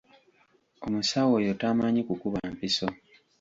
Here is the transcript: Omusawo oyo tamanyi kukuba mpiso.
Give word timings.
Omusawo 0.85 1.31
oyo 1.39 1.53
tamanyi 1.61 2.01
kukuba 2.07 2.39
mpiso. 2.53 2.87